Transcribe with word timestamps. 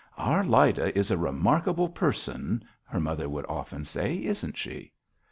"Our 0.17 0.43
Lyda 0.43 0.97
is 0.97 1.11
a 1.11 1.17
remarkable 1.19 1.87
person," 1.87 2.63
her 2.85 2.99
mother 2.99 3.29
would 3.29 3.45
often 3.47 3.85
say; 3.85 4.15
"isn't 4.23 4.57
she?" 4.57 4.93